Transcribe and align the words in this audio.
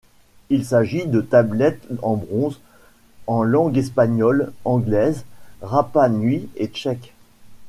Il 0.49 0.65
s'agit 0.65 1.05
de 1.05 1.21
tablettes 1.21 1.85
en 2.01 2.15
bronze 2.15 2.59
en 3.27 3.43
langues 3.43 3.77
espagnole, 3.77 4.51
anglaise, 4.65 5.25
rapa-nui 5.61 6.49
et 6.57 6.69
tchèque. 6.69 7.13